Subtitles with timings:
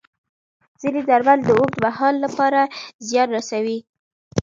[0.81, 2.61] ځینې درمل د اوږد مهال لپاره
[3.07, 3.77] زیان رسوي.